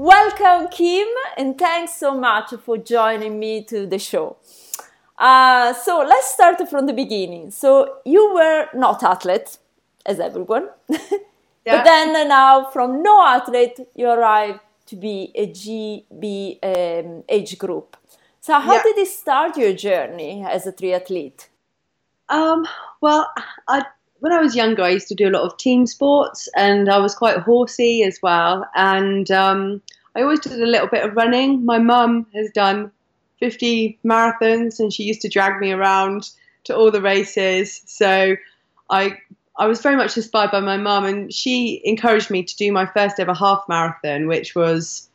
[0.00, 4.36] Welcome, Kim, and thanks so much for joining me to the show.
[5.18, 7.50] Uh, so let's start from the beginning.
[7.50, 9.58] So you were not athlete,
[10.06, 10.98] as everyone, yeah.
[11.66, 17.96] but then now from no athlete you arrived to be a GB um, age group.
[18.38, 18.82] So how yeah.
[18.84, 21.48] did it start your journey as a triathlete?
[22.28, 22.68] Um,
[23.00, 23.28] well,
[23.66, 23.84] I,
[24.20, 26.98] when I was younger, I used to do a lot of team sports, and I
[26.98, 28.68] was quite horsey as well.
[28.74, 29.82] And um,
[30.16, 31.64] I always did a little bit of running.
[31.64, 32.90] My mum has done
[33.38, 36.30] 50 marathons, and she used to drag me around
[36.64, 37.82] to all the races.
[37.86, 38.36] So
[38.90, 39.18] I
[39.58, 42.86] I was very much inspired by my mum, and she encouraged me to do my
[42.86, 45.08] first ever half marathon, which was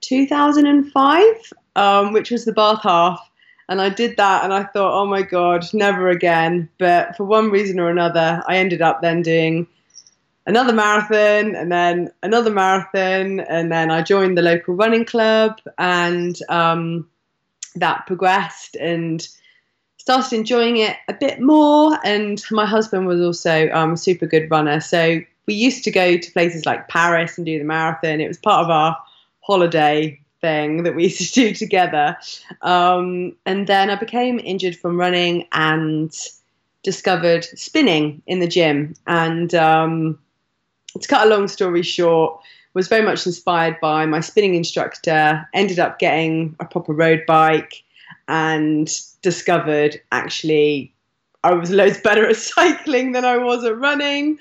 [0.00, 3.25] 2005, um, which was the Bath Half.
[3.68, 6.68] And I did that and I thought, oh my God, never again.
[6.78, 9.66] But for one reason or another, I ended up then doing
[10.46, 13.40] another marathon and then another marathon.
[13.40, 17.08] And then I joined the local running club and um,
[17.74, 19.26] that progressed and
[19.98, 21.98] started enjoying it a bit more.
[22.04, 24.80] And my husband was also um, a super good runner.
[24.80, 28.20] So we used to go to places like Paris and do the marathon.
[28.20, 28.96] It was part of our
[29.40, 32.16] holiday thing that we used to do together.
[32.62, 36.14] Um, and then I became injured from running and
[36.82, 38.94] discovered spinning in the gym.
[39.06, 40.18] And um,
[41.00, 42.40] to cut a long story short,
[42.76, 47.82] was very much inspired by my spinning instructor, ended up getting a proper road bike
[48.28, 48.92] and
[49.22, 50.92] discovered actually
[51.42, 54.38] I was loads better at cycling than I was at running.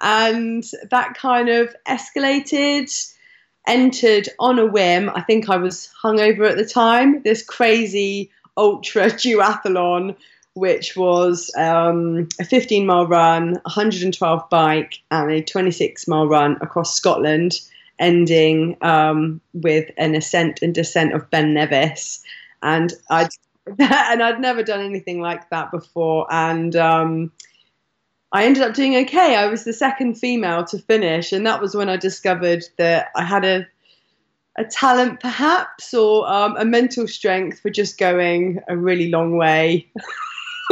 [0.00, 2.90] And that kind of escalated
[3.66, 5.10] entered on a whim.
[5.14, 7.22] I think I was hungover at the time.
[7.22, 10.16] This crazy ultra duathlon,
[10.54, 16.94] which was um, a 15 mile run, 112 bike, and a 26 mile run across
[16.94, 17.60] Scotland,
[17.98, 22.22] ending um, with an ascent and descent of Ben Nevis.
[22.62, 23.28] And I'd
[23.78, 27.32] and I'd never done anything like that before, and um,
[28.32, 29.36] I ended up doing okay.
[29.36, 33.22] I was the second female to finish, and that was when I discovered that I
[33.22, 33.66] had a
[34.58, 39.86] a talent, perhaps, or um, a mental strength for just going a really long way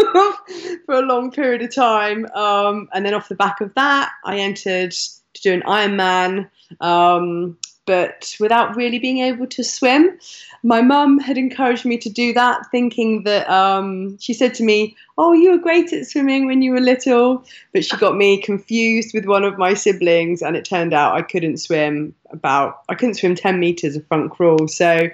[0.87, 2.27] for a long period of time.
[2.35, 6.49] Um, and then off the back of that, I entered to do an Ironman.
[6.81, 10.19] Um, but without really being able to swim.
[10.62, 14.97] My mum had encouraged me to do that, thinking that um, she said to me,
[15.19, 17.44] Oh, you were great at swimming when you were little.
[17.73, 21.23] But she got me confused with one of my siblings, and it turned out I
[21.23, 24.69] couldn't swim about, I couldn't swim 10 meters of front crawl.
[24.69, 25.09] So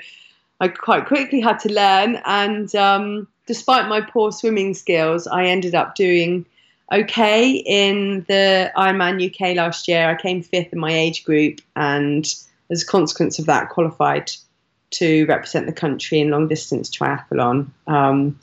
[0.61, 2.21] I quite quickly had to learn.
[2.25, 6.47] And um, despite my poor swimming skills, I ended up doing
[6.93, 10.09] okay in the Ironman UK last year.
[10.09, 12.33] I came fifth in my age group and
[12.71, 14.31] as a consequence of that, qualified
[14.91, 17.71] to represent the country in long distance triathlon.
[17.87, 18.39] Um,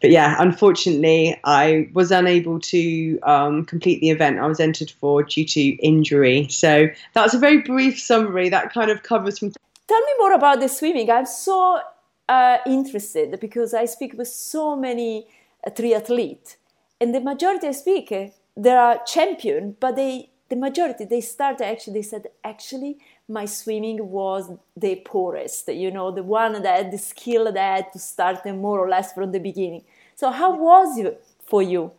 [0.00, 5.22] but yeah, unfortunately, I was unable to um, complete the event I was entered for
[5.22, 6.48] due to injury.
[6.48, 9.52] So that's a very brief summary that kind of covers from.
[9.88, 11.10] Tell me more about the swimming.
[11.10, 11.80] I'm so
[12.28, 15.26] uh, interested because I speak with so many
[15.66, 16.56] uh, triathletes,
[17.00, 21.60] and the majority I speak, uh, they are champion, but they the majority they start
[21.60, 22.98] actually they said actually
[23.30, 27.76] my swimming was the poorest, you know, the one that had the skill that I
[27.76, 29.84] had to start more or less from the beginning.
[30.16, 31.92] So, how was it for you?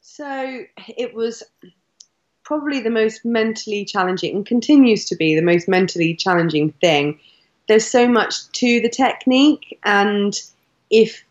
[0.00, 1.42] So, it was
[2.44, 7.18] probably the most mentally challenging and continues to be the most mentally challenging thing.
[7.66, 10.38] There's so much to the technique, and
[10.90, 11.24] if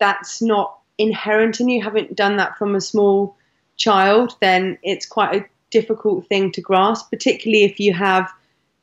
[0.00, 3.36] that's not inherent and you haven't done that from a small
[3.76, 8.32] child, then it's quite a difficult thing to grasp, particularly if you have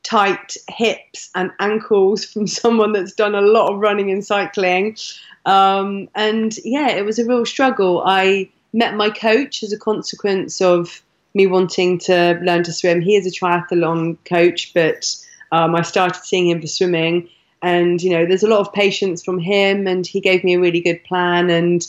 [0.06, 4.96] tight hips and ankles from someone that's done a lot of running and cycling.
[5.46, 8.04] Um, and yeah, it was a real struggle.
[8.06, 11.02] I met my coach as a consequence of
[11.34, 13.02] me wanting to learn to swim.
[13.02, 15.16] He is a triathlon coach, but
[15.52, 17.30] um, I started seeing him for swimming.
[17.62, 20.60] And, you know, there's a lot of patience from him, and he gave me a
[20.60, 21.50] really good plan.
[21.50, 21.86] And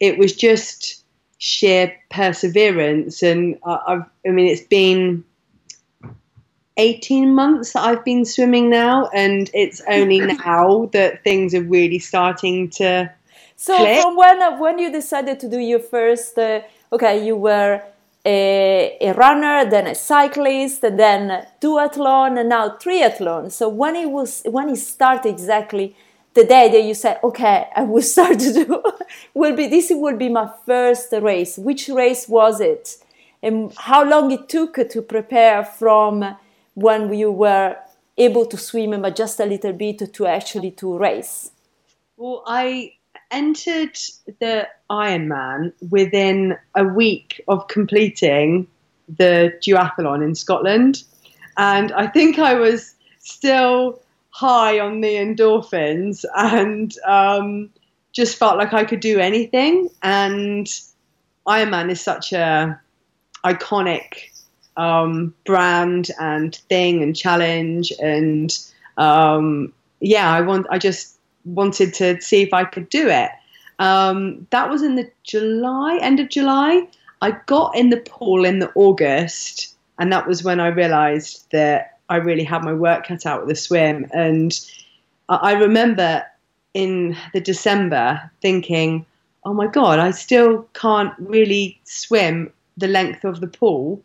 [0.00, 1.02] it was just
[1.38, 3.22] sheer perseverance.
[3.22, 5.24] And I've, I mean, it's been
[6.78, 11.98] 18 months that I've been swimming now, and it's only now that things are really
[11.98, 13.12] starting to.
[13.56, 14.02] So, click.
[14.02, 16.60] from when when you decided to do your first, uh,
[16.92, 17.82] okay, you were
[18.24, 23.50] a, a, runner, then a cyclist, then duathlon, and now triathlon.
[23.50, 25.96] So, when it was when it started exactly
[26.34, 28.82] the day that you said, okay, I will start to do,
[29.34, 31.58] will be this will be my first race.
[31.58, 32.96] Which race was it?
[33.42, 36.36] And how long it took to prepare from
[36.78, 37.76] when you were
[38.16, 41.50] able to swim but just a little bit to actually to race?
[42.16, 42.92] Well, I
[43.30, 43.98] entered
[44.40, 48.66] the Ironman within a week of completing
[49.08, 51.02] the duathlon in Scotland.
[51.56, 57.70] And I think I was still high on the endorphins and um,
[58.12, 59.88] just felt like I could do anything.
[60.02, 60.66] And
[61.46, 62.80] Ironman is such a
[63.44, 64.30] iconic
[64.78, 68.56] um, brand and thing and challenge and
[68.96, 73.30] um, yeah, I want I just wanted to see if I could do it.
[73.78, 76.86] Um, that was in the July, end of July.
[77.20, 81.98] I got in the pool in the August, and that was when I realised that
[82.08, 84.06] I really had my work cut out with the swim.
[84.12, 84.58] And
[85.28, 86.24] I remember
[86.74, 89.06] in the December thinking,
[89.44, 94.02] "Oh my god, I still can't really swim the length of the pool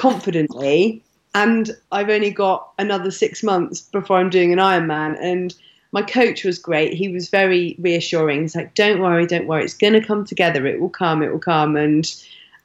[0.00, 1.02] confidently."
[1.32, 5.54] And I've only got another six months before I'm doing an Ironman, and
[5.92, 6.94] my coach was great.
[6.94, 8.42] He was very reassuring.
[8.42, 9.64] He's like, "Don't worry, don't worry.
[9.64, 10.66] It's going to come together.
[10.66, 11.22] It will come.
[11.22, 12.04] It will come." And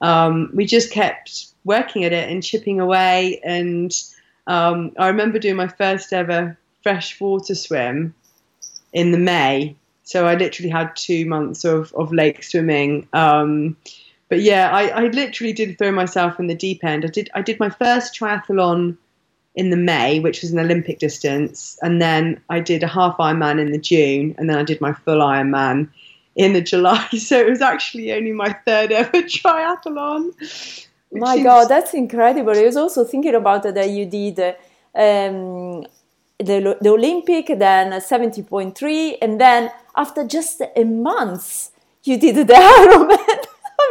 [0.01, 3.39] um, we just kept working at it and chipping away.
[3.43, 3.91] And
[4.47, 8.13] um, I remember doing my first ever freshwater swim
[8.93, 9.75] in the May.
[10.03, 13.07] So I literally had two months of, of lake swimming.
[13.11, 13.75] Um,
[14.29, 17.05] but yeah, I, I literally did throw myself in the deep end.
[17.05, 18.97] I did I did my first triathlon
[19.55, 23.59] in the May, which was an Olympic distance, and then I did a half Ironman
[23.59, 25.89] in the June, and then I did my full Ironman
[26.35, 27.07] in the July.
[27.17, 30.33] So it was actually only my third ever triathlon.
[31.11, 32.57] My God, that's incredible!
[32.57, 34.39] I was also thinking about that you did
[34.95, 35.85] um,
[36.39, 41.69] the the Olympic, then seventy point three, and then after just a month,
[42.03, 43.34] you did the Ironman.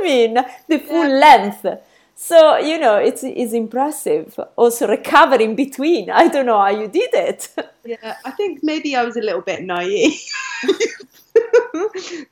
[0.04, 0.34] Mean,
[0.68, 1.26] the full yeah.
[1.26, 1.66] length.
[2.14, 4.38] So, you know, it's, it's impressive.
[4.56, 6.10] Also, recovering between.
[6.10, 7.48] I don't know how you did it.
[7.86, 10.18] Yeah, I think maybe I was a little bit naive.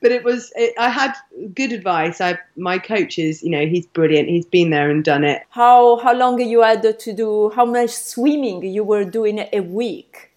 [0.01, 1.13] but it was, it, I had
[1.53, 2.19] good advice.
[2.19, 4.29] I, my coach is, you know, he's brilliant.
[4.29, 5.43] He's been there and done it.
[5.51, 10.31] How, how long you had to do, how much swimming you were doing a week?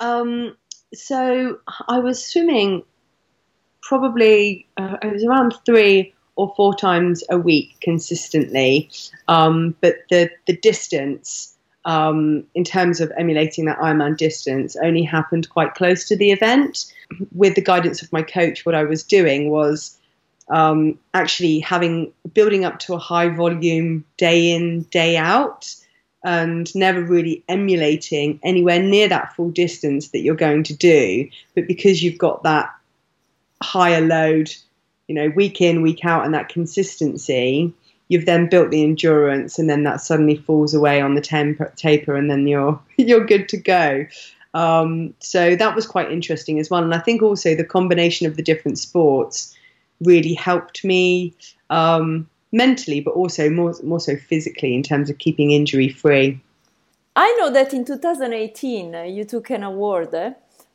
[0.00, 0.56] Um,
[0.94, 2.84] so I was swimming
[3.90, 8.88] probably, uh, it was around three or four times a week consistently.
[9.26, 15.50] Um, but the the distance, um, in terms of emulating that Ironman distance, only happened
[15.50, 16.94] quite close to the event.
[17.32, 19.98] With the guidance of my coach, what I was doing was
[20.48, 25.74] um, actually having building up to a high volume day in day out.
[26.22, 31.66] And never really emulating anywhere near that full distance that you're going to do, but
[31.66, 32.68] because you've got that
[33.62, 34.50] higher load
[35.10, 37.74] you know, week in, week out, and that consistency,
[38.06, 41.20] you've then built the endurance, and then that suddenly falls away on the
[41.74, 44.06] taper, and then you're you're good to go.
[44.54, 48.36] Um, so that was quite interesting as well, and I think also the combination of
[48.36, 49.52] the different sports
[50.00, 51.34] really helped me
[51.70, 56.38] um, mentally, but also more more so physically in terms of keeping injury free.
[57.16, 60.34] I know that in 2018 uh, you took an award uh,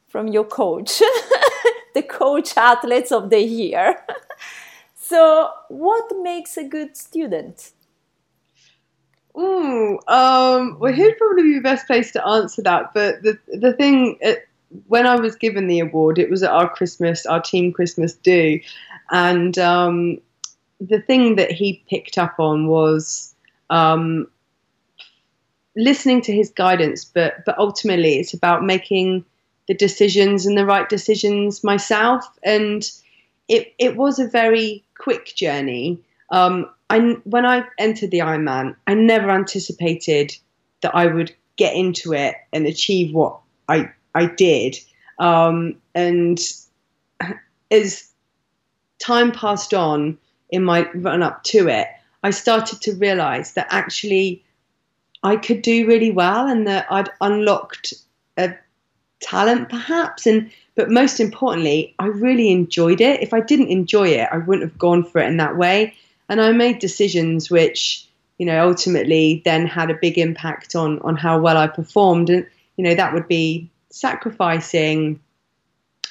[0.10, 1.02] from your coach,
[1.96, 3.98] the Coach Athletes of the Year.
[5.08, 7.74] So, what makes a good student?
[9.38, 12.92] Ooh, um, well, he'd probably be the best place to answer that.
[12.96, 14.48] But the the thing, it,
[14.88, 18.60] when I was given the award, it was at our Christmas, our team Christmas do,
[19.12, 20.18] and um,
[20.82, 23.36] the thing that he picked up on was
[23.70, 24.28] um,
[25.76, 27.06] listening to his guidance.
[27.06, 29.24] But but ultimately, it's about making
[29.68, 32.26] the decisions and the right decisions myself.
[32.44, 32.90] And
[33.48, 36.00] it it was a very quick journey.
[36.32, 40.36] Um, I, when I entered the Ironman, I never anticipated
[40.82, 44.78] that I would get into it and achieve what I I did.
[45.20, 46.40] Um, and
[47.72, 48.10] as
[49.00, 50.18] time passed on
[50.50, 51.88] in my run up to it,
[52.24, 54.44] I started to realize that actually
[55.24, 57.94] I could do really well and that I'd unlocked
[58.38, 58.56] a
[59.22, 63.24] talent perhaps and but most importantly, I really enjoyed it.
[63.24, 65.96] If I didn't enjoy it, I wouldn't have gone for it in that way.
[66.28, 68.06] And I made decisions which,
[68.38, 72.30] you know, ultimately then had a big impact on on how well I performed.
[72.30, 72.46] And
[72.76, 75.22] you know, that would be sacrificing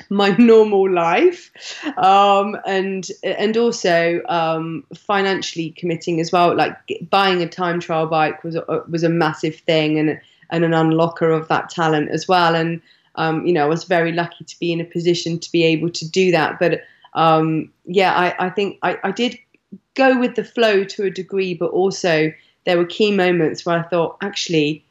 [0.09, 1.51] my normal life
[1.99, 6.77] um, and and also um, financially committing as well like
[7.11, 10.21] buying a time trial bike was a, was a massive thing and
[10.51, 12.81] and an unlocker of that talent as well and
[13.17, 15.91] um, you know, I was very lucky to be in a position to be able
[15.91, 16.59] to do that.
[16.59, 16.83] But
[17.15, 19.39] um, yeah, I, I think I, I, did
[19.95, 22.33] go with the flow to a degree, but also
[22.65, 24.85] there were key moments where I thought, actually,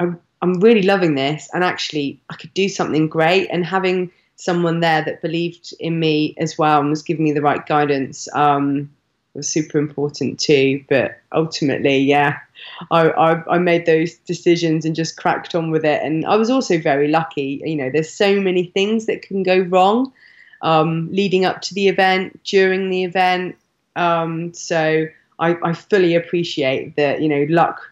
[0.00, 3.48] I'm, I'm really loving this, and actually, I could do something great.
[3.50, 7.40] And having someone there that believed in me as well and was giving me the
[7.40, 8.90] right guidance um,
[9.34, 10.84] was super important too.
[10.88, 12.38] But ultimately, yeah,
[12.90, 16.02] I, I, I, made those decisions and just cracked on with it.
[16.02, 17.62] And I was also very lucky.
[17.64, 20.12] You know, there's so many things that can go wrong
[20.62, 23.56] um, leading up to the event, during the event.
[23.96, 25.06] Um, so
[25.38, 27.90] I, I fully appreciate that, you know, luck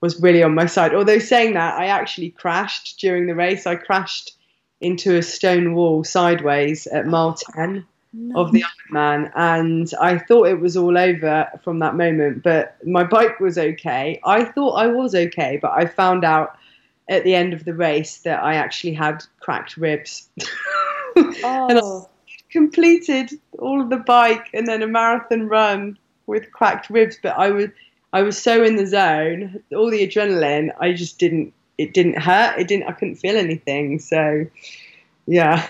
[0.00, 0.94] was really on my side.
[0.94, 3.66] Although saying that, I actually crashed during the race.
[3.66, 4.32] I crashed
[4.80, 8.40] into a stone wall sideways at mile 10 no.
[8.40, 12.42] of the Ironman, and I thought it was all over from that moment.
[12.42, 14.20] But my bike was okay.
[14.24, 16.56] I thought I was okay, but I found out
[17.08, 20.28] at the end of the race that I actually had cracked ribs.
[21.16, 21.16] oh.
[21.68, 22.08] and I oh.
[22.50, 27.50] completed all of the bike and then a marathon run with cracked ribs, but I
[27.50, 27.68] was
[28.12, 32.58] I was so in the zone, all the adrenaline, I just didn't it didn't hurt.
[32.58, 33.98] It didn't I couldn't feel anything.
[33.98, 34.46] So
[35.26, 35.66] yeah.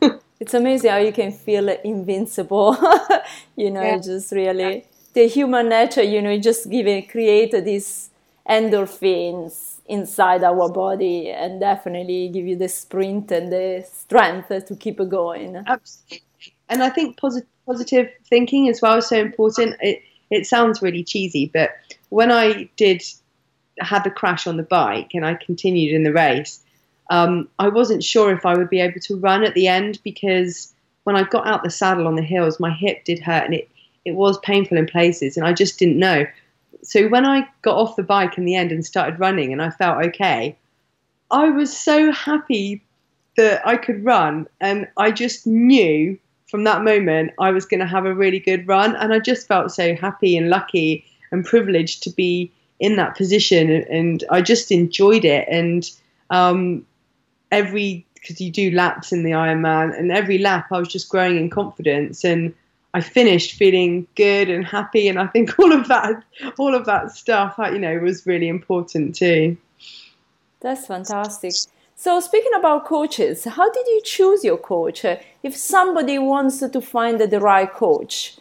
[0.44, 2.76] it's amazing how you can feel invincible.
[3.56, 3.98] you know, yeah.
[3.98, 4.84] just really yeah.
[5.14, 8.10] the human nature, you know, just give create these
[8.46, 14.98] endorphins inside our body and definitely give you the sprint and the strength to keep
[15.08, 15.56] going.
[15.66, 16.22] Absolutely.
[16.68, 19.76] And I think positive positive thinking as well is so important.
[19.80, 21.70] It it sounds really cheesy, but
[22.10, 23.02] when I did
[23.80, 26.60] had the crash on the bike and I continued in the race,
[27.10, 30.72] um, I wasn't sure if I would be able to run at the end because
[31.04, 33.68] when I got out the saddle on the hills, my hip did hurt and it,
[34.04, 36.26] it was painful in places, and I just didn't know.
[36.82, 39.70] So when I got off the bike in the end and started running and I
[39.70, 40.56] felt okay,
[41.30, 42.82] I was so happy
[43.36, 47.86] that I could run, and I just knew from that moment I was going to
[47.86, 52.02] have a really good run, and I just felt so happy and lucky and privileged
[52.04, 55.48] to be in that position, and I just enjoyed it.
[55.50, 55.90] And
[56.30, 56.86] um,
[57.54, 61.36] every because you do laps in the Ironman, and every lap I was just growing
[61.36, 62.54] in confidence, and
[62.94, 66.22] I finished feeling good and happy, and I think all of that,
[66.58, 69.56] all of that stuff, you know, was really important too.
[70.60, 71.52] That's fantastic.
[71.96, 75.04] So, speaking about coaches, how did you choose your coach?
[75.04, 78.38] Uh, if somebody wants to find the right coach,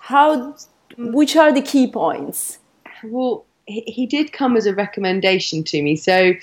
[0.00, 0.56] how,
[0.96, 2.58] which are the key points?
[3.04, 3.44] Well,
[3.86, 5.96] he did come as a recommendation to me.
[5.96, 6.34] So,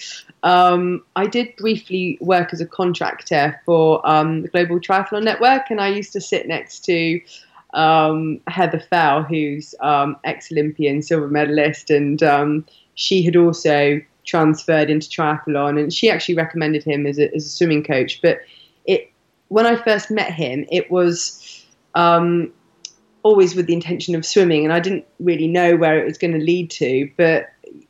[0.44, 5.82] um, I did briefly work as a contractor for um, the Global Triathlon Network, and
[5.82, 7.22] I used to sit next to
[7.74, 14.90] um, Heather Fell, who's um, ex Olympian, silver medalist, and um, she had also transferred
[14.90, 18.22] into triathlon, and she actually recommended him as a, as a swimming coach.
[18.22, 18.40] But
[18.86, 19.12] it
[19.50, 22.54] when I first met him, it was um,
[23.24, 26.34] always with the intention of swimming, and I didn't really know where it was going
[26.34, 27.10] to lead to.
[27.18, 27.50] But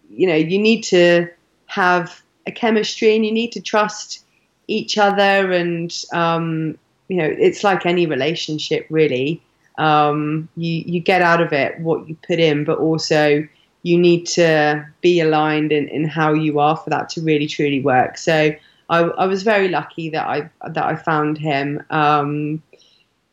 [0.10, 1.28] you know, you need to
[1.68, 4.26] have a chemistry, and you need to trust
[4.68, 9.42] each other, and um, you know, it's like any relationship, really.
[9.78, 13.48] Um, you you get out of it what you put in, but also
[13.84, 17.80] you need to be aligned in, in how you are for that to really truly
[17.80, 18.18] work.
[18.18, 18.54] So
[18.90, 21.84] I, I was very lucky that I that I found him.
[21.90, 22.62] Um,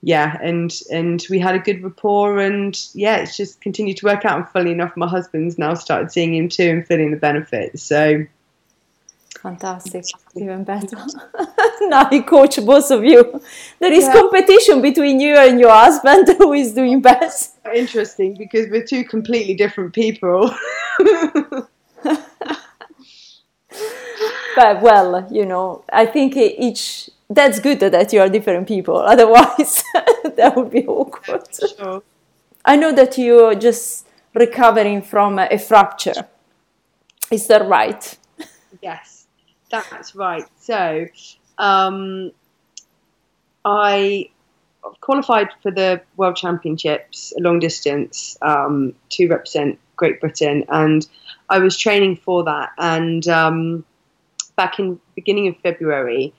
[0.06, 4.24] yeah, and and we had a good rapport, and yeah, it's just continued to work
[4.24, 4.38] out.
[4.38, 7.82] And funny enough, my husband's now started seeing him too and feeling the benefits.
[7.82, 8.24] So
[9.42, 10.04] fantastic,
[10.36, 10.96] even better.
[11.80, 13.42] now he coach both of you.
[13.80, 14.12] There is yeah.
[14.12, 17.56] competition between you and your husband who is doing best.
[17.74, 20.54] Interesting because we're two completely different people.
[24.54, 28.96] but well, you know, I think each that's good that you are different people.
[29.14, 29.82] Otherwise,
[30.36, 31.46] that would be awkward.
[31.76, 32.02] Sure.
[32.64, 36.26] I know that you're just recovering from a fracture.
[37.30, 38.18] Is that right?
[38.82, 39.26] Yes,
[39.70, 40.44] that's right.
[40.58, 41.06] So,
[41.58, 42.32] um,
[43.64, 44.30] I
[45.00, 51.06] qualified for the World Championships long distance um, to represent Great Britain, and
[51.48, 52.70] I was training for that.
[52.78, 53.84] And um,
[54.56, 56.34] back in beginning of February,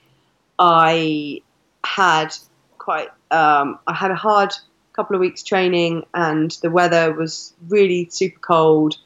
[0.58, 1.42] I
[1.84, 2.34] had
[2.78, 4.52] quite um, I had a hard
[4.92, 8.96] couple of weeks training, and the weather was really super cold,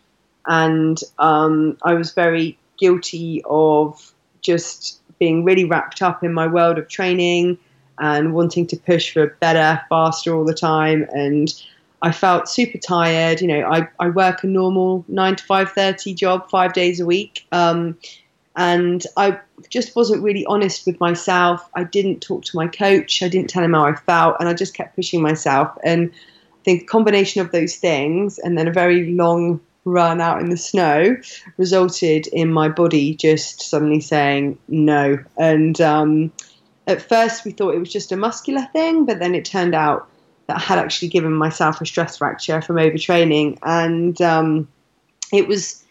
[0.46, 6.78] and um, I was very guilty of just being really wrapped up in my world
[6.78, 7.58] of training
[7.98, 11.06] and wanting to push for better, faster all the time.
[11.12, 11.52] And
[12.00, 13.40] I felt super tired.
[13.40, 17.06] You know, I, I work a normal nine to five thirty job, five days a
[17.06, 17.46] week.
[17.52, 17.96] Um,
[18.56, 21.68] and I just wasn't really honest with myself.
[21.74, 23.22] I didn't talk to my coach.
[23.22, 25.76] I didn't tell him how I felt, and I just kept pushing myself.
[25.84, 30.40] And I think a combination of those things, and then a very long run out
[30.40, 31.16] in the snow
[31.56, 35.18] resulted in my body just suddenly saying no.
[35.36, 36.32] And um,
[36.86, 40.08] at first, we thought it was just a muscular thing, but then it turned out
[40.46, 43.58] that I had actually given myself a stress fracture from overtraining.
[43.62, 44.68] And um,
[45.32, 45.81] it was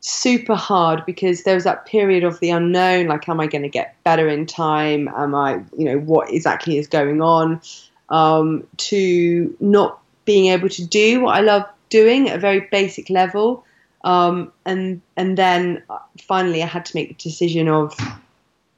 [0.00, 3.68] super hard because there was that period of the unknown like, am I going to
[3.68, 5.08] get better in time?
[5.08, 7.60] Am I, you know, what exactly is going on?
[8.08, 13.10] Um, to not being able to do what I love doing at a very basic
[13.10, 13.64] level.
[14.02, 15.82] Um, and and then
[16.18, 17.94] finally, I had to make the decision of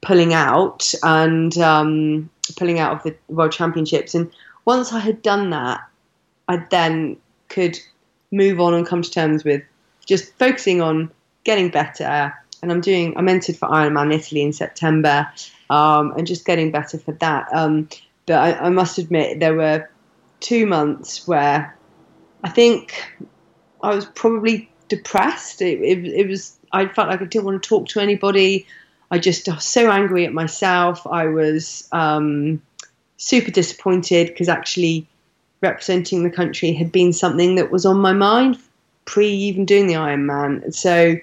[0.01, 4.13] pulling out and um, pulling out of the World Championships.
[4.13, 4.29] And
[4.65, 5.81] once I had done that,
[6.49, 7.79] I then could
[8.31, 9.63] move on and come to terms with
[10.05, 11.11] just focusing on
[11.43, 12.33] getting better.
[12.61, 15.29] And I'm doing, I'm entered for Ironman Italy in September,
[15.69, 17.49] um, and just getting better for that.
[17.53, 17.89] Um,
[18.25, 19.89] but I, I must admit, there were
[20.39, 21.77] two months where
[22.43, 23.03] I think
[23.81, 25.61] I was probably depressed.
[25.61, 28.65] It, it, it, was I felt like I didn't want to talk to anybody.
[29.11, 31.05] I just was so angry at myself.
[31.05, 32.61] I was um,
[33.17, 35.07] super disappointed because actually
[35.61, 38.57] representing the country had been something that was on my mind
[39.05, 40.73] pre even doing the Ironman.
[40.73, 41.15] So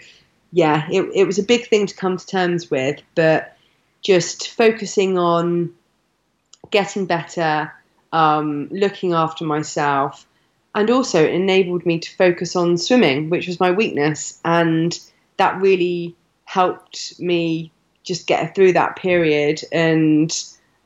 [0.53, 3.57] yeah, it, it was a big thing to come to terms with, but
[4.03, 5.73] just focusing on
[6.71, 7.73] getting better,
[8.13, 10.27] um, looking after myself,
[10.75, 14.41] and also enabled me to focus on swimming, which was my weakness.
[14.45, 14.99] And
[15.37, 17.73] that really helped me
[18.03, 20.37] just get through that period and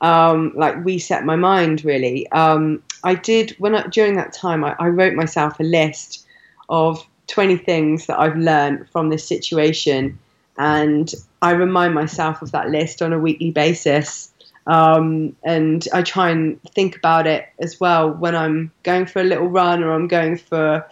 [0.00, 2.30] um, like reset my mind really.
[2.30, 6.24] Um, I did when I, during that time I, I, wrote myself a list
[6.68, 10.18] of 20 things that I've learned from this situation,
[10.56, 14.30] and I remind myself of that list on a weekly basis.
[14.66, 19.25] Um, and I try and think about it as well when I'm going for a
[19.25, 20.87] little run or I'm going for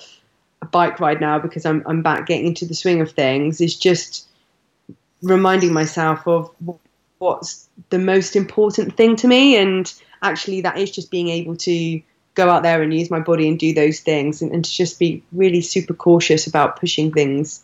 [0.60, 3.60] a bike ride now because I'm, I'm back getting into the swing of things.
[3.60, 4.28] Is just
[5.22, 6.50] reminding myself of
[7.18, 9.92] what's the most important thing to me, and
[10.22, 12.02] actually that is just being able to
[12.34, 14.98] go out there and use my body and do those things and, and to just
[14.98, 17.62] be really super cautious about pushing things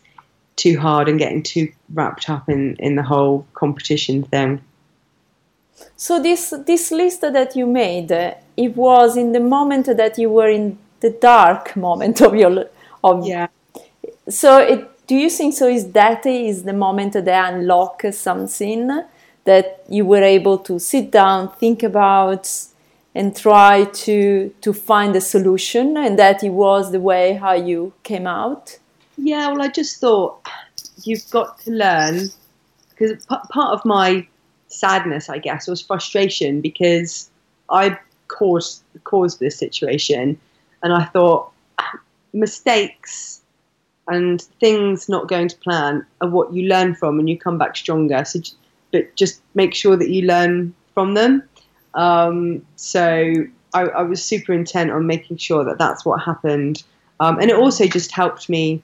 [0.55, 4.61] too hard and getting too wrapped up in, in the whole competition thing.
[5.95, 10.29] So this this list that you made, uh, it was in the moment that you
[10.29, 12.65] were in the dark moment of your
[13.03, 13.47] of yeah.
[14.27, 15.67] So it, do you think so?
[15.67, 19.03] Is that is the moment that unlock something
[19.45, 22.47] that you were able to sit down, think about,
[23.15, 27.93] and try to to find a solution, and that it was the way how you
[28.03, 28.77] came out?
[29.17, 30.47] Yeah, well, I just thought
[31.03, 32.29] you've got to learn
[32.89, 34.27] because part of my
[34.67, 37.29] sadness, I guess, was frustration because
[37.69, 40.39] I caused caused this situation,
[40.83, 41.51] and I thought
[42.33, 43.41] mistakes
[44.07, 47.75] and things not going to plan are what you learn from, and you come back
[47.75, 48.23] stronger.
[48.25, 48.39] So,
[48.91, 51.43] but just make sure that you learn from them.
[51.93, 53.33] Um, so
[53.73, 56.83] I, I, was super intent on making sure that that's what happened,
[57.19, 58.83] um, and it also just helped me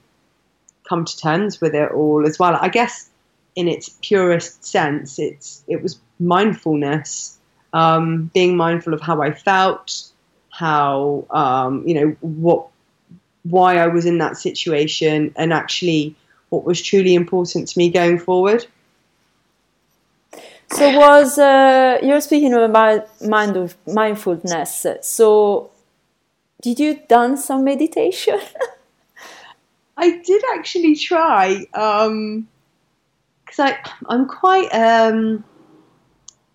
[0.88, 2.58] come to terms with it all as well.
[2.60, 3.08] I guess
[3.54, 7.38] in its purest sense, it's it was mindfulness,
[7.72, 10.10] um, being mindful of how I felt,
[10.50, 12.66] how um, you know what,
[13.44, 16.14] why I was in that situation, and actually
[16.48, 18.66] what was truly important to me going forward.
[20.70, 24.86] So was uh, you're speaking about mind of mindfulness.
[25.02, 25.70] So
[26.60, 28.40] did you done some meditation?
[29.96, 31.64] I did actually try.
[31.72, 32.48] Um,
[33.44, 35.44] because I I'm quite um,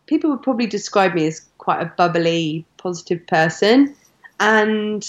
[0.08, 3.96] people would probably describe me as quite a bubbly, positive person,
[4.40, 5.08] and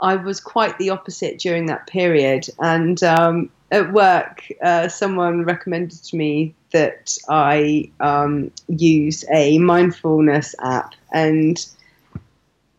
[0.00, 2.48] I was quite the opposite during that period.
[2.60, 10.54] And um, at work, uh, someone recommended to me that I um, use a mindfulness
[10.60, 11.64] app, and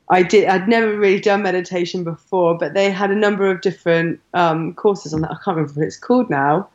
[0.09, 0.47] I did.
[0.47, 5.13] I'd never really done meditation before, but they had a number of different um, courses
[5.13, 5.31] on that.
[5.31, 6.69] I can't remember what it's called now,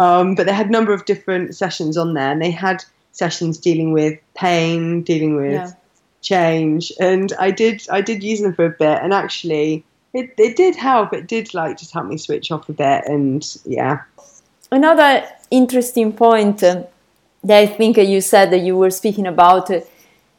[0.00, 3.58] um, but they had a number of different sessions on there, and they had sessions
[3.58, 5.72] dealing with pain, dealing with yeah.
[6.22, 7.86] change, and I did.
[7.90, 11.12] I did use them for a bit, and actually, it it did help.
[11.12, 14.00] It did like just help me switch off a bit, and yeah.
[14.72, 16.82] Another interesting point uh,
[17.44, 19.70] that I think you said that you were speaking about.
[19.70, 19.82] Uh,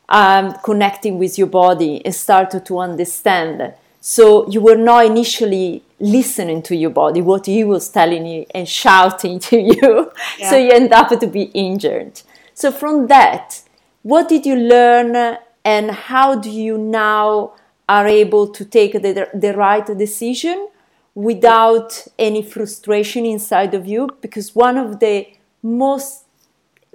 [0.09, 3.73] um, connecting with your body and started to understand.
[3.99, 8.67] So you were not initially listening to your body, what he was telling you and
[8.67, 10.11] shouting to you.
[10.37, 10.49] Yeah.
[10.49, 12.21] So you end up to be injured.
[12.53, 13.61] So from that,
[14.03, 17.53] what did you learn and how do you now
[17.87, 20.67] are able to take the, the right decision
[21.15, 25.27] without any frustration inside of you because one of the
[25.61, 26.23] most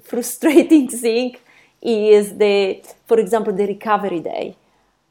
[0.03, 1.37] frustrating thing
[1.81, 4.57] is the for example the recovery day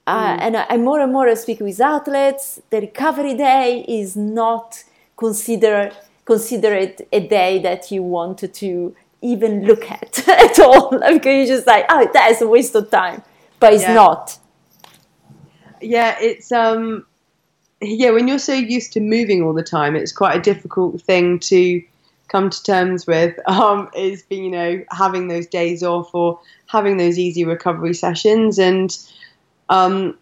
[0.06, 0.41] uh, mm.
[0.41, 4.84] and I, more and more I speak with athletes the recovery day is not
[5.15, 11.46] considered considered a day that you want to even look at at all because you're
[11.46, 13.24] just like oh that's a waste of time
[13.62, 13.93] but it's yeah.
[13.93, 14.38] not
[15.82, 17.06] yeah it's um
[17.82, 21.40] yeah, when you're so used to moving all the time, it's quite a difficult thing
[21.40, 21.84] to
[22.28, 23.38] come to terms with.
[23.48, 28.60] Um, is being, you know, having those days off or having those easy recovery sessions.
[28.60, 28.98] And
[29.70, 30.18] um,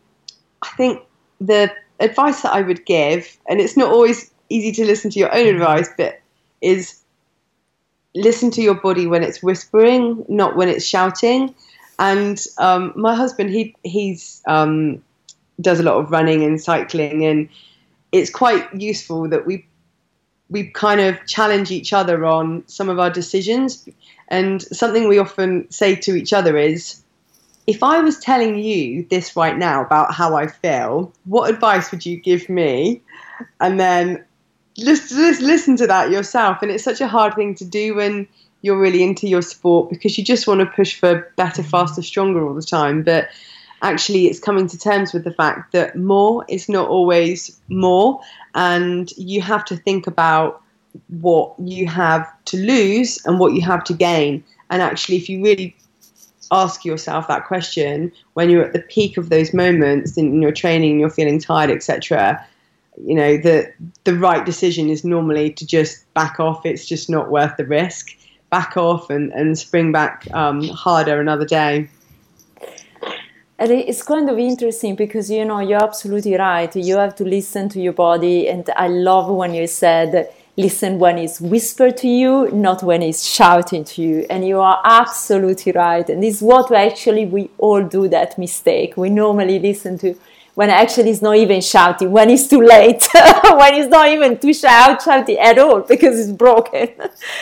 [0.62, 1.02] I think
[1.39, 5.34] the advice that I would give, and it's not always easy to listen to your
[5.34, 6.22] own advice, but
[6.62, 7.02] is
[8.13, 11.54] listen to your body when it's whispering, not when it's shouting.
[12.00, 15.04] And um, my husband, he he's um,
[15.62, 17.50] does a lot of running and cycling, and
[18.12, 19.65] it's quite useful that we
[20.50, 23.88] we kind of challenge each other on some of our decisions.
[24.28, 27.02] And something we often say to each other is,
[27.68, 32.06] if I was telling you this right now about how I feel, what advice would
[32.06, 33.02] you give me?
[33.60, 34.24] And then
[34.76, 36.62] just, just listen to that yourself.
[36.62, 38.28] And it's such a hard thing to do when
[38.62, 42.48] you're really into your sport because you just want to push for better, faster, stronger
[42.48, 43.04] all the time.
[43.04, 43.30] But
[43.86, 48.19] actually it's coming to terms with the fact that more is not always more
[48.56, 50.62] and you have to think about
[51.10, 54.43] what you have to lose and what you have to gain.
[54.69, 55.76] And actually if you really
[56.52, 60.91] ask yourself that question when you're at the peak of those moments in your training
[60.91, 62.45] and you're feeling tired etc
[63.04, 66.65] you know the the right decision is normally to just back off.
[66.65, 68.15] It's just not worth the risk.
[68.52, 71.89] Back off and, and spring back um, harder another day
[73.58, 76.76] and it's kind of interesting because you know you're absolutely right.
[76.76, 81.18] You have to listen to your body, and I love when you said listen when
[81.18, 84.26] it's whispered to you, not when it's shouting to you.
[84.30, 86.08] And you are absolutely right.
[86.10, 88.96] And this is what actually we all do that mistake.
[88.96, 90.15] We normally listen to
[90.54, 94.54] when actually it's not even shouting, when it's too late, when it's not even to
[94.54, 96.89] shout, shouting at all because it's broken.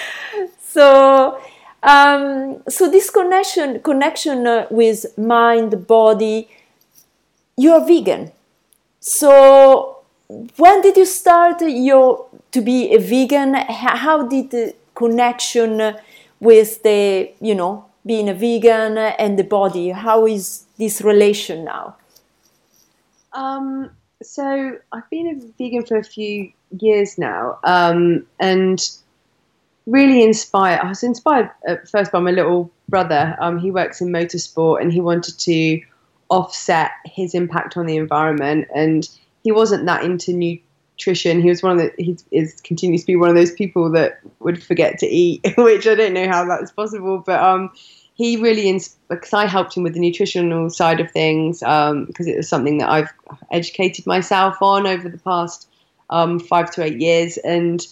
[0.63, 1.39] so
[1.84, 6.48] um, so this connection connection uh, with mind, body,
[7.58, 8.32] you're vegan.
[9.02, 10.00] So
[10.56, 13.54] when did you start your to be a vegan?
[13.56, 15.96] How did the connection
[16.39, 19.89] with the you know being a vegan and the body?
[19.89, 21.98] How is this relation now?
[23.34, 23.89] Um,
[24.22, 28.80] so I've been a vegan for a few years now, um, and
[29.86, 30.80] really inspired.
[30.80, 33.36] I was inspired at first by my little brother.
[33.39, 35.82] Um, he works in motorsport and he wanted to
[36.30, 38.67] offset his impact on the environment.
[38.74, 39.08] And
[39.43, 41.41] he wasn't that into nutrition.
[41.41, 44.19] He was one of the he is continues to be one of those people that
[44.39, 47.17] would forget to eat, which I don't know how that's possible.
[47.26, 47.72] But um,
[48.15, 52.38] he really because I helped him with the nutritional side of things because um, it
[52.38, 53.12] was something that I've
[53.52, 55.67] educated myself on over the past
[56.10, 57.86] um, five to eight years and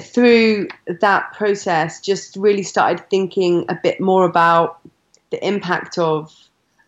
[0.00, 0.68] through
[1.00, 4.80] that process, just really started thinking a bit more about
[5.30, 6.34] the impact of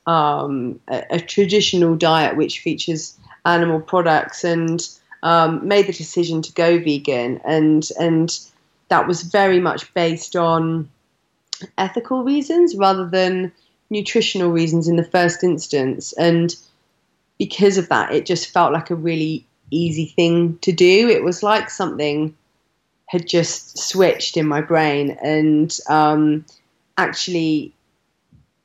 [0.07, 4.88] um, a, a, traditional diet which features animal products, and
[5.23, 7.40] um, made the decision to go vegan.
[7.44, 8.38] And and
[8.88, 10.88] that was very much based on
[11.77, 13.53] ethical reasons rather than
[13.90, 16.12] nutritional reasons in the first instance.
[16.14, 16.55] And
[17.38, 21.09] because of that, it just felt like a really easy thing to do.
[21.09, 22.35] It was like something
[23.09, 26.44] had just switched in my brain, and um,
[26.97, 27.75] actually,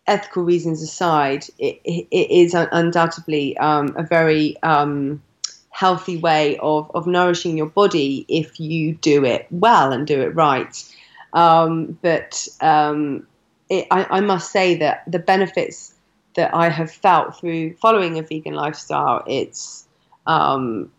[0.05, 5.23] ethical reasons aside, it, it, is undoubtedly um, a very um,
[5.69, 10.35] healthy way of, of nourishing your body if you do it well and do it
[10.35, 10.83] right.
[11.31, 13.25] Um, but um,
[13.69, 15.93] it, I, I must say that the benefits
[16.35, 19.87] that I have felt through following a vegan lifestyle, it's
[20.27, 20.91] um,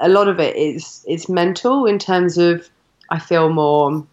[0.00, 2.68] a lot of it is is mental in terms of
[3.12, 4.06] I feel more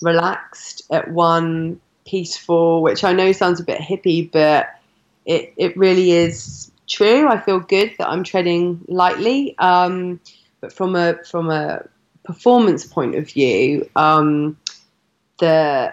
[0.00, 4.68] relaxed at one, peaceful, which I know sounds a bit hippie, but
[5.24, 7.26] it, it really is true.
[7.26, 9.58] I feel good that I'm treading lightly.
[9.58, 10.20] Um,
[10.60, 11.88] but from a from a
[12.22, 14.56] performance point of view, um,
[15.38, 15.92] the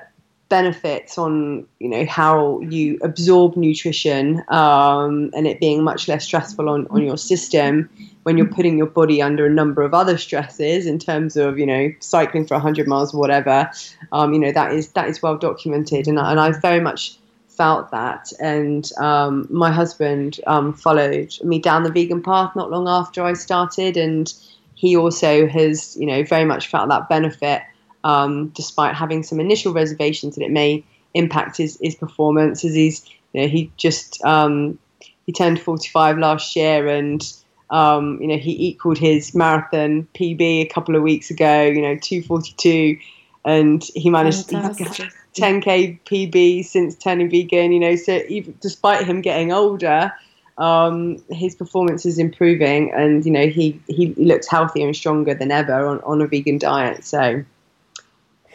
[0.53, 6.69] benefits on you know how you absorb nutrition um, and it being much less stressful
[6.69, 7.89] on, on your system
[8.21, 11.65] when you're putting your body under a number of other stresses in terms of you
[11.65, 13.67] know cycling for 100 miles or whatever.
[14.11, 17.89] Um, you know that is that is well documented and, and I've very much felt
[17.89, 18.31] that.
[18.39, 23.33] And um, my husband um, followed me down the vegan path not long after I
[23.33, 24.31] started and
[24.75, 27.61] he also has, you know, very much felt that benefit,
[28.03, 32.63] um, despite having some initial reservations that it may impact his, his performance.
[32.65, 34.77] As he's, you know, he just um,
[35.25, 37.21] he turned 45 last year, and
[37.69, 41.63] um, you know, he equaled his marathon PB a couple of weeks ago.
[41.63, 42.97] You know, 242,
[43.45, 45.11] and he managed Fantastic.
[45.35, 47.71] 10k PB since turning vegan.
[47.71, 50.13] You know, so even, despite him getting older
[50.57, 55.51] um, his performance is improving, and you know he he looks healthier and stronger than
[55.51, 57.03] ever on, on a vegan diet.
[57.03, 57.43] So.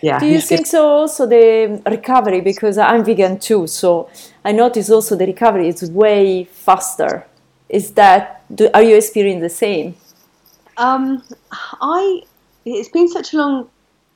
[0.00, 0.88] Yeah, Do you think so?
[0.88, 4.08] Also, the recovery because I'm vegan too, so
[4.44, 7.26] I notice also the recovery is way faster.
[7.68, 9.96] Is that do, are you experiencing the same?
[10.76, 11.22] Um,
[11.80, 12.22] I
[12.64, 13.68] it's been such a long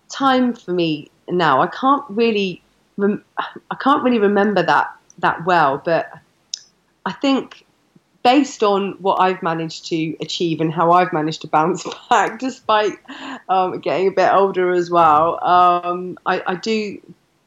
[0.08, 1.60] time for me now.
[1.60, 2.62] I can't really
[2.96, 6.10] rem- I can't really remember that that well, but
[7.04, 7.66] I think
[8.22, 12.98] based on what I've managed to achieve and how I've managed to bounce back, despite
[13.48, 17.00] um, getting a bit older as well, um, I, I, do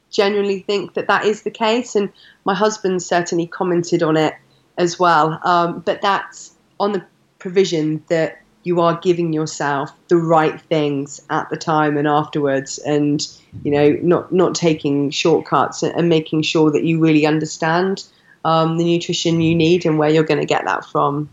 [0.09, 1.95] genuinely think that that is the case.
[1.95, 2.11] And
[2.43, 4.35] my husband certainly commented on it
[4.77, 5.39] as well.
[5.43, 7.05] Um, but that's on the
[7.39, 13.27] provision that you are giving yourself the right things at the time and afterwards and
[13.63, 18.03] you know not not taking shortcuts and making sure that you really understand
[18.45, 21.29] um, the nutrition you need and where you're going to get that from.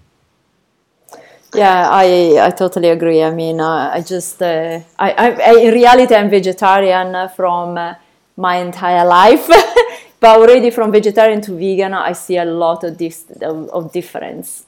[1.55, 3.23] Yeah, I I totally agree.
[3.23, 7.95] I mean, uh, I just uh, I, I, in reality I'm vegetarian from uh,
[8.37, 9.47] my entire life,
[10.21, 14.65] but already from vegetarian to vegan, I see a lot of this of, of difference.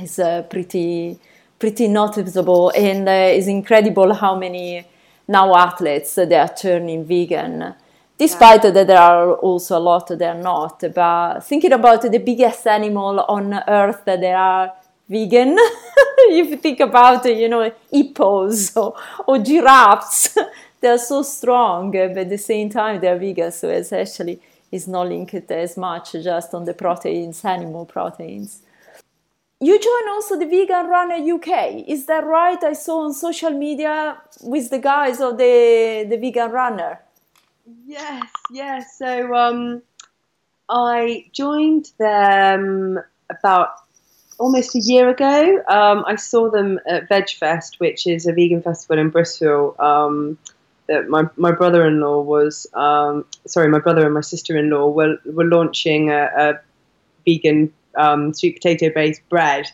[0.00, 1.18] It's uh, pretty
[1.58, 4.86] pretty noticeable, and uh, it's incredible how many
[5.28, 7.74] now athletes they are turning vegan
[8.18, 8.70] despite yeah.
[8.70, 13.20] that there are also a lot that are not but thinking about the biggest animal
[13.20, 14.72] on earth that they are
[15.08, 15.56] vegan
[16.30, 18.94] if you think about you know hippos or,
[19.26, 20.36] or giraffes
[20.80, 24.86] they are so strong but at the same time they're vegan so it's actually is
[24.86, 28.60] not linked as much just on the proteins animal proteins.
[29.60, 31.48] You join also the vegan runner uk
[31.88, 32.62] is that right?
[32.62, 37.00] I saw on social media with the guys of the the vegan runner
[37.86, 38.96] Yes, yes.
[38.98, 39.82] So um,
[40.68, 43.70] I joined them about
[44.38, 45.62] almost a year ago.
[45.68, 49.76] Um, I saw them at VegFest, which is a vegan festival in Bristol.
[49.78, 50.38] Um,
[50.86, 56.10] that my, my brother-in-law was um, sorry, my brother and my sister-in-law were were launching
[56.10, 56.60] a, a
[57.26, 59.66] vegan um, sweet potato based bread.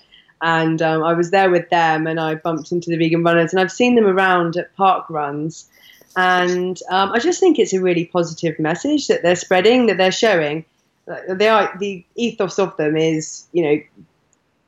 [0.43, 3.61] And um, I was there with them, and I bumped into the vegan runners, and
[3.61, 5.71] I've seen them around at park runs.
[6.17, 10.13] And um, I just think it's a really positive message that they're spreading, that they're
[10.13, 10.65] showing.
[11.29, 13.83] They are the ethos of them is, you know,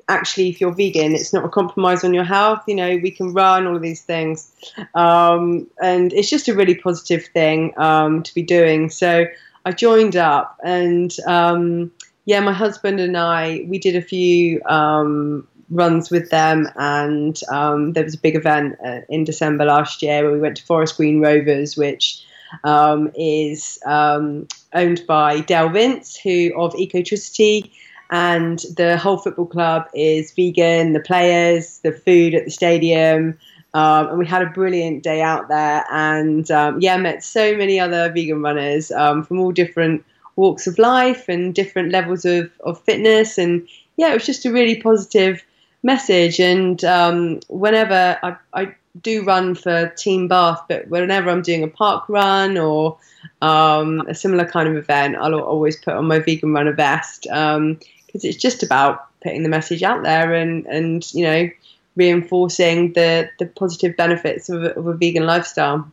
[0.09, 2.63] actually, if you're vegan, it's not a compromise on your health.
[2.67, 4.53] You know, we can run all of these things,
[4.95, 8.91] um, and it's just a really positive thing um, to be doing.
[8.91, 9.27] So
[9.65, 11.91] I joined up, and um,
[12.25, 17.93] yeah, my husband and I we did a few um, runs with them, and um,
[17.93, 20.97] there was a big event uh, in December last year where we went to Forest
[20.97, 22.25] Green Rovers, which
[22.65, 27.71] um, is um, owned by Dale Vince, who of Ecotricity,
[28.11, 30.93] and the whole football club is vegan.
[30.93, 33.39] The players, the food at the stadium.
[33.75, 37.79] Um, and we had a brilliant day out there, and um, yeah, met so many
[37.79, 40.03] other vegan runners um, from all different
[40.37, 43.37] walks of life and different levels of, of fitness.
[43.37, 45.45] And yeah, it was just a really positive
[45.83, 46.41] message.
[46.41, 51.69] And um, whenever I, I, do run for Team Bath, but whenever I'm doing a
[51.69, 52.97] park run or
[53.43, 57.57] um, a similar kind of event, I'll always put on my vegan runner vest because
[57.57, 57.79] um,
[58.13, 61.51] it's just about putting the message out there and, and you know,
[61.95, 65.91] reinforcing the, the positive benefits of a, of a vegan lifestyle.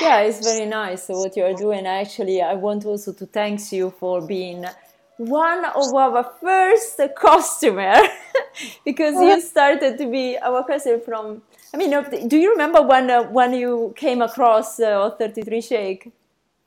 [0.00, 1.86] Yeah, it's very nice what you're doing.
[1.86, 4.66] Actually, I want also to thank you for being
[5.16, 7.94] one of our first customer
[8.84, 11.90] because you started to be our customer from i mean
[12.26, 16.12] do you remember when uh, when you came across uh, 33 shake?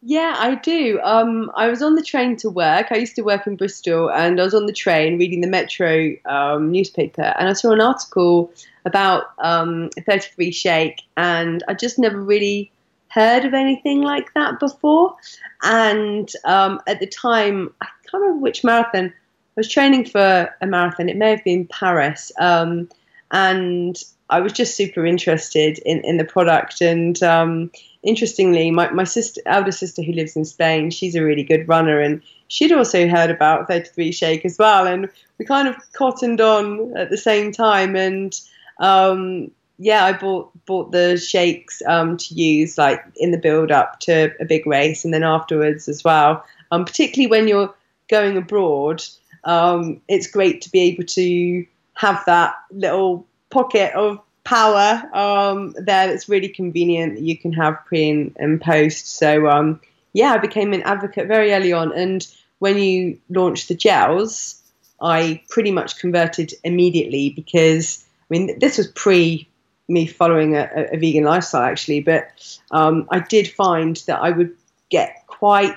[0.01, 0.99] Yeah i do.
[1.03, 2.87] Um, i was on the train to work.
[2.91, 6.13] I used to work in bristol and i was on the train reading the metro
[6.25, 7.33] um, newspaper.
[7.37, 8.51] And i saw an article
[8.85, 12.71] about um, 33 shake and i just never really
[13.09, 15.15] heard of anything like that before.
[15.63, 19.07] And um, at the time i can't remember which marathon.
[19.07, 19.13] I
[19.55, 21.09] was training for a marathon.
[21.09, 22.31] It may have been Paris.
[22.39, 22.89] Um,
[23.31, 26.81] and I was just super interested in, in the product.
[26.81, 27.71] And um,
[28.03, 31.99] interestingly, my, my sister, elder sister who lives in Spain, she's a really good runner.
[31.99, 34.85] And she'd also heard about 33 Shake as well.
[34.85, 37.95] And we kind of cottoned on at the same time.
[37.95, 38.39] And
[38.79, 43.99] um, yeah, I bought bought the shakes um, to use like in the build up
[44.01, 46.43] to a big race, and then afterwards as well.
[46.71, 47.73] Um, particularly when you're
[48.09, 49.03] going abroad,
[49.43, 51.65] um, it's great to be able to
[51.95, 57.77] have that little pocket of power um, there that's really convenient that you can have
[57.85, 59.17] pre and, and post.
[59.17, 59.81] So um,
[60.13, 62.25] yeah, I became an advocate very early on, and
[62.59, 64.61] when you launched the gels,
[65.01, 69.47] I pretty much converted immediately because I mean this was pre
[69.89, 74.55] me following a, a vegan lifestyle actually, but um, I did find that I would
[74.89, 75.75] get quite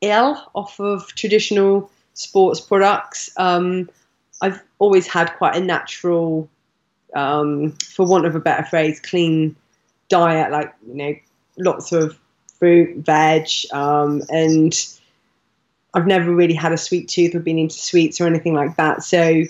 [0.00, 3.30] ill off of traditional sports products.
[3.36, 3.88] Um,
[4.40, 6.48] I've always had quite a natural,
[7.14, 9.56] um, for want of a better phrase, clean
[10.08, 11.14] diet, like you know,
[11.58, 12.18] lots of
[12.58, 14.74] fruit, veg, um, and
[15.94, 19.02] I've never really had a sweet tooth or been into sweets or anything like that.
[19.02, 19.44] So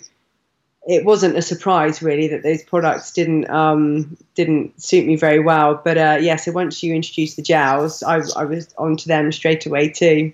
[0.87, 5.81] it wasn't a surprise really that those products didn't um, didn't suit me very well.
[5.85, 9.67] But uh, yeah, so once you introduced the gels, I, I was onto them straight
[9.67, 10.33] away too.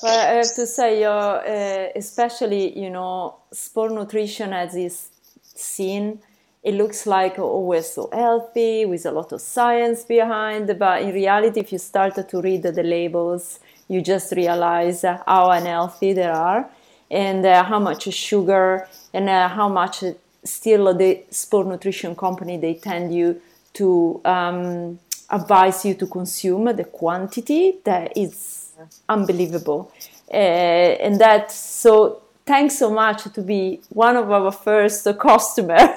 [0.00, 5.10] Well, I have to say, uh, especially you know, sport nutrition as is
[5.54, 6.20] seen,
[6.62, 10.76] it looks like always so healthy with a lot of science behind.
[10.78, 16.12] But in reality, if you start to read the labels, you just realize how unhealthy
[16.14, 16.68] they are
[17.10, 20.04] and uh, how much sugar and uh, how much
[20.44, 23.40] still the sport nutrition company they tend you
[23.74, 24.98] to um,
[25.30, 28.61] advise you to consume the quantity that is
[29.08, 29.92] unbelievable
[30.32, 35.78] uh, and that so thanks so much to be one of our first customer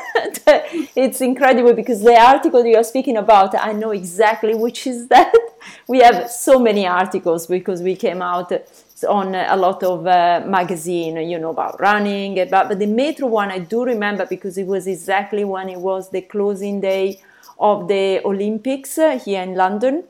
[0.96, 5.34] it's incredible because the article you are speaking about i know exactly which is that
[5.88, 8.52] we have so many articles because we came out
[9.04, 12.36] on a lot of uh, magazine, you know, about running.
[12.36, 16.10] But, but the Metro one I do remember because it was exactly when it was
[16.10, 17.22] the closing day
[17.60, 20.04] of the Olympics uh, here in London.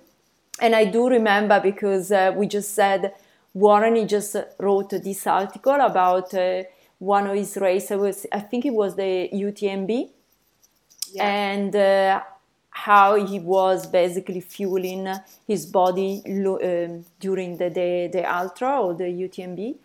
[0.62, 3.14] And I do remember because uh, we just said,
[3.54, 6.64] Warren he just wrote this article about uh,
[7.00, 8.26] one of his races.
[8.32, 10.10] I think it was the UTMB.
[11.12, 11.24] Yeah.
[11.24, 12.22] And uh,
[12.70, 15.08] how he was basically fueling
[15.48, 19.76] his body um, during the, the, the ultra or the UTMB.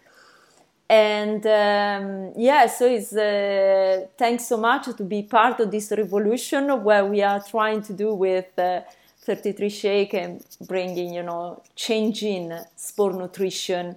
[0.89, 6.83] And um, yeah, so it's uh, thanks so much to be part of this revolution
[6.83, 8.81] where we are trying to do with uh,
[9.35, 13.97] 33 Shake and bringing, you know, changing sport nutrition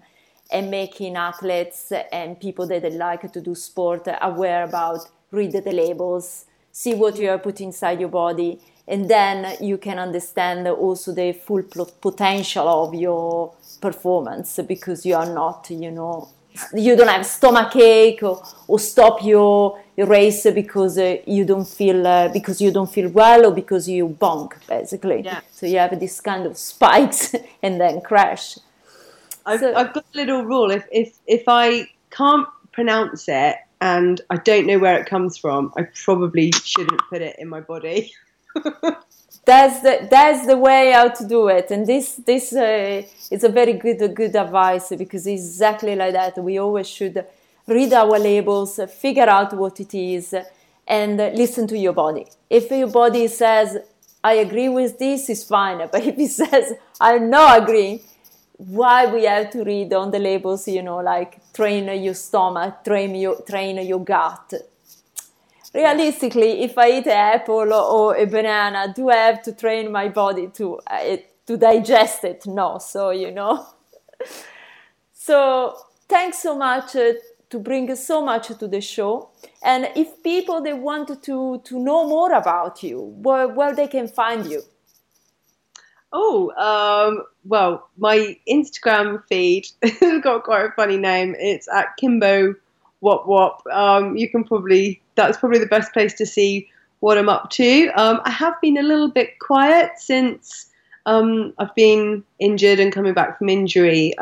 [0.51, 4.99] and making athletes and people that like to do sport aware about
[5.31, 9.97] read the labels, see what you are putting inside your body, and then you can
[9.97, 11.63] understand also the full
[12.01, 16.29] potential of your performance because you are not you know
[16.73, 21.67] you don't have stomach ache or, or stop your, your race because uh, you don't
[21.67, 25.21] feel uh, because you don't feel well or because you bonk basically.
[25.23, 25.41] Yeah.
[25.51, 28.57] so you have this kind of spikes and then crash.
[29.45, 30.71] I've, so, I've got a little rule.
[30.71, 35.73] If, if if i can't pronounce it and i don't know where it comes from
[35.77, 38.11] i probably shouldn't put it in my body.
[39.45, 41.69] That's the that's the way how to do it.
[41.69, 46.41] And this this uh, is a very good good advice because exactly like that.
[46.41, 47.25] We always should
[47.67, 50.33] read our labels figure out what it is
[50.87, 53.77] and listen to your body if your body says
[54.23, 57.99] i agree with this it's fine but if it says i'm not agreeing
[58.57, 63.15] why we have to read on the labels you know like train your stomach train
[63.15, 64.53] your train your gut
[65.73, 70.09] realistically, if I eat an apple or a banana, do I have to train my
[70.09, 72.45] body to uh, to digest it?
[72.45, 72.77] No.
[72.77, 73.65] So you know.
[75.13, 75.75] so
[76.07, 77.13] thanks so much uh,
[77.53, 79.29] to bring so much to the show.
[79.63, 84.07] And if people they want to to know more about you, where where they can
[84.07, 84.61] find you.
[86.11, 91.35] Oh, um, well, my Instagram feed has got quite a funny name.
[91.39, 92.55] It's at Kimbo
[93.01, 93.63] Wop Wop.
[93.71, 96.67] Um, you can probably that's probably the best place to see
[97.01, 97.89] what I'm up to.
[97.89, 100.71] Um, I have been a little bit quiet since
[101.05, 104.17] um, I've been injured and coming back from injury.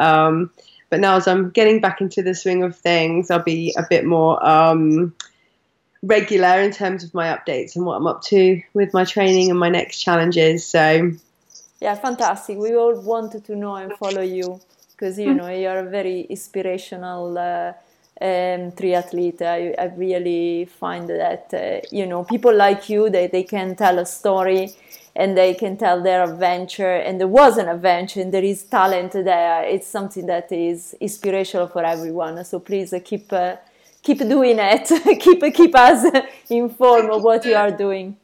[0.91, 4.05] But now, as I'm getting back into the swing of things, I'll be a bit
[4.05, 5.15] more um,
[6.03, 9.57] regular in terms of my updates and what I'm up to with my training and
[9.57, 10.67] my next challenges.
[10.67, 11.11] So,
[11.79, 12.57] yeah, fantastic.
[12.57, 14.59] We all wanted to know and follow you
[14.91, 17.37] because you know you're a very inspirational.
[17.37, 17.71] Uh,
[18.21, 19.41] um, triathlete.
[19.41, 23.97] I, I, really find that uh, you know people like you they, they can tell
[23.97, 24.75] a story
[25.15, 29.13] and they can tell their adventure and there was an adventure and there is talent
[29.13, 29.63] there.
[29.63, 32.43] It's something that is inspirational for everyone.
[32.45, 33.55] So please uh, keep uh,
[34.03, 34.87] keep doing it.
[35.19, 36.05] keep keep us
[36.49, 38.17] informed of what you are doing.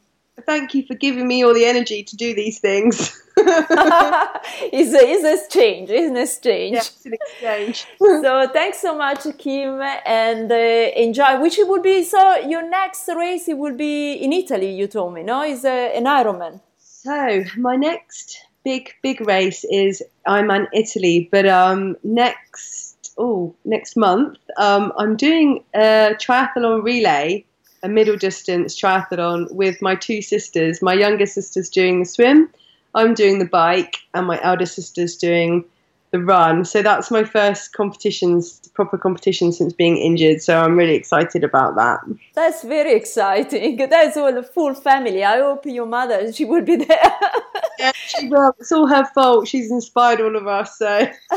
[0.46, 3.20] thank you for giving me all the energy to do these things.
[4.74, 6.74] it's, a, it's a exchange, it's an exchange.
[6.74, 7.88] Yeah, it's an exchange.
[8.00, 11.40] so thanks so much, Kim, and uh, enjoy.
[11.40, 15.14] Which it will be, so your next race, it will be in Italy, you told
[15.14, 15.44] me, no?
[15.44, 16.62] Is uh, an Ironman.
[16.78, 24.38] So my next big, big race is Ironman Italy, but um, next, oh, next month,
[24.58, 27.46] um, I'm doing a triathlon relay
[27.84, 30.82] a middle distance triathlon with my two sisters.
[30.82, 32.50] My younger sister's doing the swim,
[32.98, 35.66] I'm doing the bike, and my elder sister's doing
[36.12, 36.66] the run.
[36.66, 40.42] So that's my first competitions, proper competition since being injured.
[40.42, 42.00] So I'm really excited about that.
[42.34, 43.78] That's very exciting.
[43.78, 45.24] That's all the full family.
[45.24, 47.12] I hope your mother she will be there.
[47.80, 48.56] yeah, she will.
[48.60, 49.48] It's all her fault.
[49.48, 50.78] She's inspired all of us.
[50.78, 51.08] So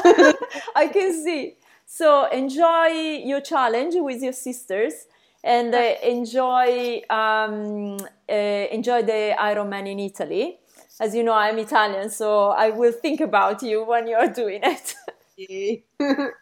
[0.74, 1.56] I can see.
[1.86, 2.86] So enjoy
[3.24, 4.94] your challenge with your sisters
[5.42, 7.96] and uh, enjoy um,
[8.28, 8.32] uh,
[8.70, 10.59] enjoy the Ironman in Italy.
[11.00, 14.94] As you know, I'm Italian, so I will think about you when you're doing it.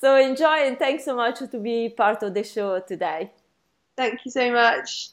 [0.00, 3.32] so enjoy and thanks so much to be part of the show today.
[3.96, 5.10] Thank you so much.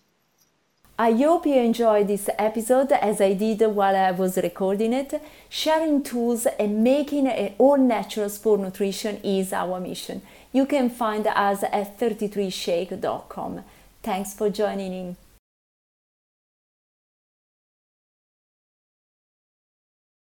[0.99, 5.19] I hope you enjoyed this episode as I did while I was recording it.
[5.49, 10.21] Sharing tools and making an all natural sport nutrition is our mission.
[10.53, 13.63] You can find us at 33shake.com.
[14.03, 15.17] Thanks for joining in.